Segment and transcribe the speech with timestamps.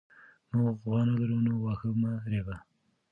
[0.57, 2.55] موږ غوا نه لرو نو واښه مه رېبه.